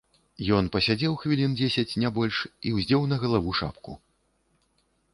[0.59, 3.91] Ён пасядзеў хвілін дзесяць, не больш, і ўздзеў на галаву шапку.